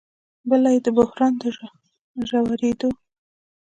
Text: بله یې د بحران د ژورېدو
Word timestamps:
بله 0.49 0.69
یې 0.75 0.79
د 0.85 0.87
بحران 0.97 1.33
د 1.41 1.43
ژورېدو 2.29 2.89